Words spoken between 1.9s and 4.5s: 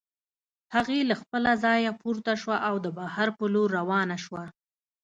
پورته شوه او د بهر په لور روانه شوه.